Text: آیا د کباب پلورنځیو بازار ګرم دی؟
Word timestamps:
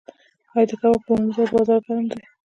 آیا 0.53 0.65
د 0.69 0.71
کباب 0.79 1.01
پلورنځیو 1.05 1.51
بازار 1.53 1.79
ګرم 1.85 2.05
دی؟ 2.11 2.21